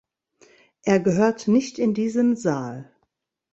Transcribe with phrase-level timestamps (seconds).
[0.81, 2.91] Er gehört nicht in diesen Saal.